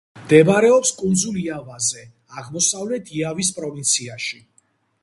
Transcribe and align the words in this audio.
მდებარეობს 0.19 0.91
კუნძულ 1.01 1.37
იავაზე, 1.43 2.07
აღმოსავლეთ 2.45 3.13
იავის 3.21 3.57
პროვინციაში. 3.61 4.43